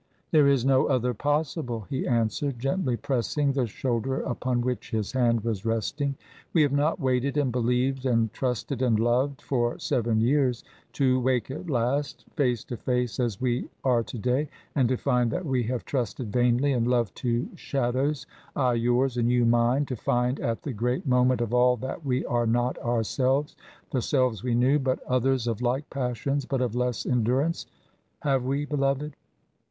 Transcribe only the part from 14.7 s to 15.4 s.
and to find